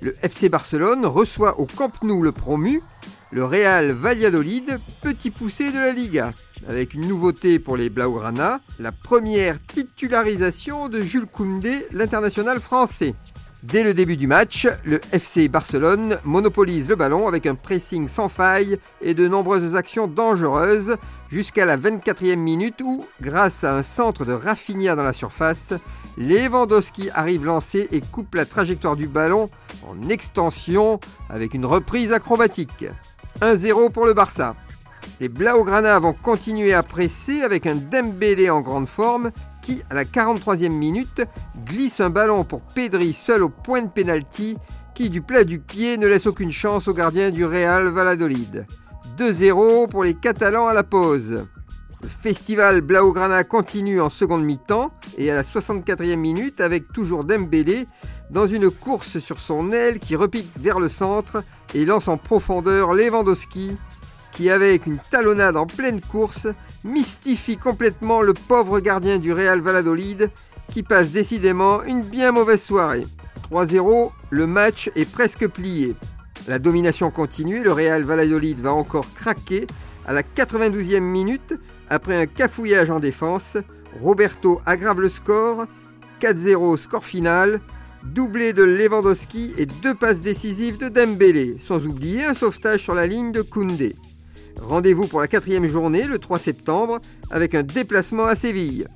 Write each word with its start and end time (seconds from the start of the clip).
Le 0.00 0.16
FC 0.22 0.48
Barcelone 0.48 1.04
reçoit 1.04 1.60
au 1.60 1.66
Camp 1.66 1.92
Nou 2.02 2.22
le 2.22 2.32
promu, 2.32 2.82
le 3.30 3.44
Real 3.44 3.92
Valladolid, 3.92 4.78
petit 5.00 5.30
poussé 5.30 5.72
de 5.72 5.78
la 5.78 5.92
Liga. 5.92 6.32
Avec 6.68 6.94
une 6.94 7.06
nouveauté 7.06 7.58
pour 7.58 7.76
les 7.76 7.90
Blaugrana, 7.90 8.60
la 8.78 8.92
première 8.92 9.60
titularisation 9.64 10.88
de 10.88 11.02
Jules 11.02 11.26
Koundé, 11.26 11.86
l'international 11.92 12.60
français. 12.60 13.14
Dès 13.62 13.82
le 13.82 13.94
début 13.94 14.16
du 14.16 14.26
match, 14.26 14.68
le 14.84 15.00
FC 15.12 15.48
Barcelone 15.48 16.18
monopolise 16.24 16.88
le 16.88 16.94
ballon 16.94 17.26
avec 17.26 17.46
un 17.46 17.56
pressing 17.56 18.06
sans 18.06 18.28
faille 18.28 18.78
et 19.00 19.12
de 19.12 19.26
nombreuses 19.26 19.74
actions 19.74 20.06
dangereuses 20.06 20.96
jusqu'à 21.28 21.64
la 21.64 21.76
24e 21.76 22.36
minute 22.36 22.80
où, 22.80 23.04
grâce 23.20 23.64
à 23.64 23.74
un 23.74 23.82
centre 23.82 24.24
de 24.24 24.32
Rafinha 24.32 24.94
dans 24.94 25.02
la 25.02 25.12
surface, 25.12 25.72
Lewandowski 26.16 27.10
arrive 27.12 27.44
lancé 27.44 27.88
et 27.90 28.00
coupe 28.00 28.36
la 28.36 28.46
trajectoire 28.46 28.94
du 28.94 29.08
ballon 29.08 29.50
en 29.86 30.08
extension 30.08 31.00
avec 31.28 31.52
une 31.52 31.66
reprise 31.66 32.12
acrobatique. 32.12 32.86
1-0 33.40 33.90
pour 33.90 34.06
le 34.06 34.14
Barça. 34.14 34.54
Les 35.20 35.28
Blaugrana 35.28 35.98
vont 35.98 36.12
continuer 36.12 36.74
à 36.74 36.82
presser 36.82 37.42
avec 37.42 37.66
un 37.66 37.74
Dembélé 37.74 38.50
en 38.50 38.60
grande 38.60 38.88
forme 38.88 39.30
qui, 39.62 39.82
à 39.90 39.94
la 39.94 40.04
43e 40.04 40.68
minute, 40.70 41.22
glisse 41.64 42.00
un 42.00 42.10
ballon 42.10 42.44
pour 42.44 42.60
Pedri 42.62 43.12
seul 43.12 43.42
au 43.42 43.48
point 43.48 43.82
de 43.82 43.88
pénalty 43.88 44.56
qui, 44.94 45.10
du 45.10 45.22
plat 45.22 45.44
du 45.44 45.58
pied, 45.58 45.96
ne 45.96 46.06
laisse 46.06 46.26
aucune 46.26 46.50
chance 46.50 46.88
au 46.88 46.94
gardien 46.94 47.30
du 47.30 47.44
Real 47.44 47.88
Valladolid. 47.88 48.66
2-0 49.18 49.88
pour 49.88 50.04
les 50.04 50.14
Catalans 50.14 50.68
à 50.68 50.74
la 50.74 50.82
pause. 50.82 51.46
Le 52.02 52.08
festival 52.08 52.82
Blaugrana 52.82 53.44
continue 53.44 54.00
en 54.00 54.10
seconde 54.10 54.44
mi-temps 54.44 54.92
et 55.16 55.30
à 55.30 55.34
la 55.34 55.42
64e 55.42 56.16
minute 56.16 56.60
avec 56.60 56.92
toujours 56.92 57.24
Dembélé 57.24 57.86
dans 58.30 58.46
une 58.46 58.70
course 58.70 59.18
sur 59.18 59.38
son 59.38 59.70
aile 59.70 59.98
qui 59.98 60.16
repique 60.16 60.50
vers 60.56 60.78
le 60.78 60.88
centre 60.88 61.42
et 61.74 61.84
lance 61.84 62.08
en 62.08 62.16
profondeur 62.16 62.94
Lewandowski 62.94 63.76
qui 64.32 64.50
avec 64.50 64.86
une 64.86 64.98
talonnade 64.98 65.56
en 65.56 65.66
pleine 65.66 66.00
course 66.00 66.46
mystifie 66.84 67.56
complètement 67.56 68.20
le 68.20 68.34
pauvre 68.34 68.80
gardien 68.80 69.18
du 69.18 69.32
Real 69.32 69.60
Valladolid 69.60 70.30
qui 70.72 70.82
passe 70.82 71.10
décidément 71.10 71.82
une 71.82 72.02
bien 72.02 72.32
mauvaise 72.32 72.62
soirée. 72.62 73.06
3-0, 73.50 74.10
le 74.30 74.46
match 74.46 74.90
est 74.94 75.10
presque 75.10 75.46
plié. 75.48 75.94
La 76.48 76.58
domination 76.58 77.10
continue, 77.10 77.62
le 77.62 77.72
Real 77.72 78.02
Valladolid 78.02 78.60
va 78.60 78.74
encore 78.74 79.06
craquer 79.14 79.66
à 80.06 80.12
la 80.12 80.22
92e 80.22 81.00
minute 81.00 81.54
après 81.88 82.20
un 82.20 82.26
cafouillage 82.26 82.90
en 82.90 83.00
défense. 83.00 83.56
Roberto 84.00 84.60
aggrave 84.66 85.00
le 85.00 85.08
score, 85.08 85.66
4-0 86.20 86.76
score 86.76 87.04
final, 87.04 87.60
doublé 88.04 88.52
de 88.52 88.62
Lewandowski 88.62 89.52
et 89.58 89.66
deux 89.66 89.94
passes 89.94 90.20
décisives 90.20 90.78
de 90.78 90.88
Dembélé, 90.88 91.56
sans 91.58 91.86
oublier 91.86 92.24
un 92.24 92.34
sauvetage 92.34 92.82
sur 92.82 92.94
la 92.94 93.06
ligne 93.06 93.32
de 93.32 93.42
Koundé. 93.42 93.96
Rendez-vous 94.60 95.06
pour 95.06 95.20
la 95.20 95.28
quatrième 95.28 95.66
journée, 95.66 96.04
le 96.04 96.18
3 96.18 96.38
septembre, 96.38 97.00
avec 97.30 97.54
un 97.54 97.62
déplacement 97.62 98.24
à 98.24 98.34
Séville. 98.34 98.86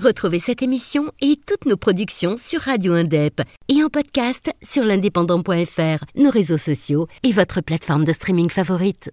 Retrouvez 0.00 0.40
cette 0.40 0.62
émission 0.62 1.10
et 1.22 1.38
toutes 1.46 1.64
nos 1.64 1.78
productions 1.78 2.36
sur 2.36 2.60
Radio 2.60 2.92
Indep 2.92 3.40
et 3.68 3.82
en 3.82 3.88
podcast 3.88 4.50
sur 4.62 4.84
l'indépendant.fr, 4.84 6.04
nos 6.16 6.30
réseaux 6.30 6.58
sociaux 6.58 7.08
et 7.22 7.32
votre 7.32 7.62
plateforme 7.62 8.04
de 8.04 8.12
streaming 8.12 8.50
favorite. 8.50 9.10